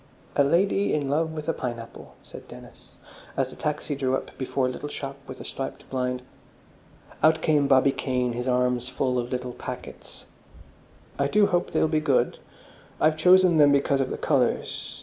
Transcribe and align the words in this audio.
"A 0.35 0.43
Lady 0.43 0.95
in 0.95 1.11
Love 1.11 1.31
with 1.31 1.47
a 1.47 1.53
Pineapple," 1.53 2.15
said 2.23 2.47
Dennis, 2.47 2.95
as 3.37 3.51
the 3.51 3.55
taxi 3.55 3.93
drew 3.95 4.15
up 4.15 4.35
before 4.35 4.65
a 4.65 4.69
little 4.71 4.89
shop 4.89 5.15
with 5.27 5.39
a 5.39 5.45
striped 5.45 5.87
blind. 5.91 6.23
Out 7.21 7.43
came 7.43 7.67
Bobby 7.67 7.91
Kane, 7.91 8.33
his 8.33 8.47
arms 8.47 8.89
full 8.89 9.19
of 9.19 9.31
little 9.31 9.53
packets. 9.53 10.25
"I 11.19 11.27
do 11.27 11.45
hope 11.45 11.69
they'll 11.69 11.87
be 11.87 11.99
good. 11.99 12.39
I've 12.99 13.15
chosen 13.15 13.57
them 13.57 13.71
because 13.71 14.01
of 14.01 14.09
the 14.09 14.17
colours. 14.17 14.99